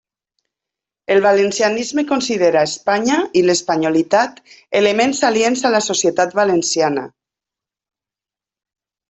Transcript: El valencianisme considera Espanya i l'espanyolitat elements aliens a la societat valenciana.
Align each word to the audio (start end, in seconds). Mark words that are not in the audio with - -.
El 1.15 1.19
valencianisme 1.25 2.03
considera 2.11 2.63
Espanya 2.69 3.17
i 3.41 3.43
l'espanyolitat 3.49 4.41
elements 4.81 5.21
aliens 5.29 5.63
a 5.71 5.73
la 5.77 5.83
societat 5.91 6.35
valenciana. 6.41 7.07